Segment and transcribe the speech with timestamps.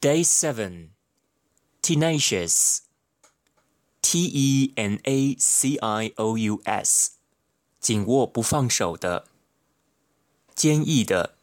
[0.00, 0.88] Day seven,
[1.80, 2.82] tenacious.
[4.04, 7.12] T E N A C I O U S，
[7.80, 9.28] 紧握不放手的，
[10.56, 11.36] 坚毅的。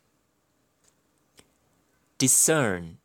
[2.19, 2.97] Discern,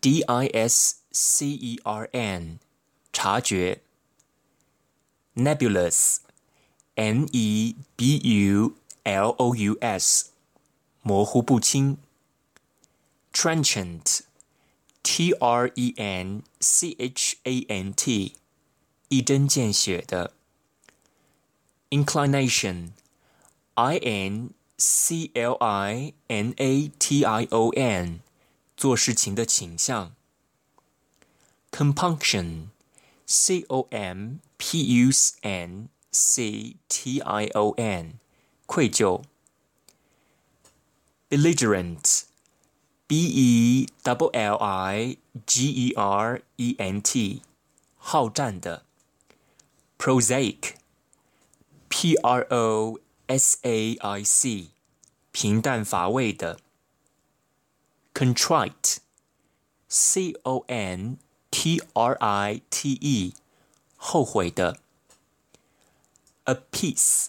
[0.00, 2.58] D I S C E R N，
[3.12, 3.80] 察觉。
[5.36, 6.16] Nebulous,
[6.96, 8.74] N E B U
[9.04, 10.30] L O U S，
[11.02, 11.96] 模糊不清。
[13.32, 14.22] Trenchant,
[15.04, 18.34] T R E N C H A N T。
[19.10, 20.34] 一针见血的
[21.90, 28.20] inclination，i n c l i n a t i o n，
[28.76, 30.14] 做事情的倾向。
[31.72, 38.20] compunction，c o m p u n c t i o n，
[38.66, 39.24] 愧疚。
[43.10, 47.42] belligerent，b e w l i g e r e n t，
[47.96, 48.84] 好战的。
[49.98, 50.76] prosaic,
[51.88, 54.68] p r o s a i c，
[55.32, 56.58] 平淡乏味的。
[58.14, 58.98] contrite,
[59.88, 61.18] c o n
[61.50, 63.34] t r i t e，
[63.96, 64.78] 后悔的。
[66.46, 67.28] appease,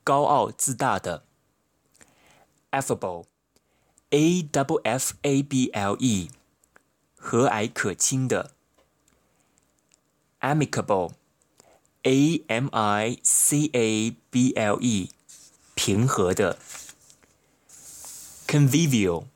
[0.04, 1.24] 高傲自大的。
[2.72, 6.32] Affable，A W F A B L E，
[7.16, 8.56] 和蔼可亲的
[10.40, 11.12] ；amicable。
[12.05, 15.11] Amicable，A M I C A B L E，
[15.75, 16.59] 平和的。
[18.49, 19.27] convivial,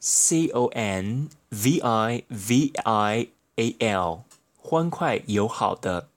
[0.00, 4.24] c o n v i v i a l，
[4.56, 6.08] 欢快友好的。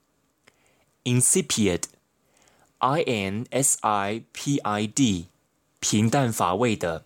[1.04, 1.84] insipid,
[2.80, 5.28] i n s i p i d，
[5.80, 7.06] 平淡乏味的。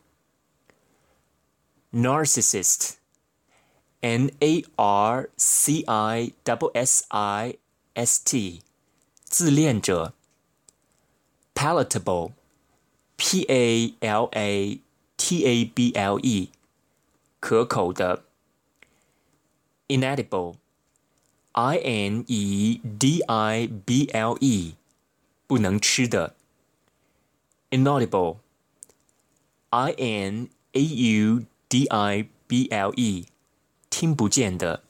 [1.91, 2.93] narcissist,
[3.99, 7.57] n a r c i s s i
[7.93, 8.61] s t，
[9.23, 10.13] 自恋者。
[11.59, 12.31] palatable,
[13.17, 14.79] p a l a
[15.17, 16.49] table，
[17.41, 18.23] 可口的。
[19.89, 24.75] inedible，i n e d i b l e，
[25.47, 26.37] 不能吃的。
[27.71, 33.25] inaudible，i n a u d i b l e，
[33.89, 34.82] 听不见的。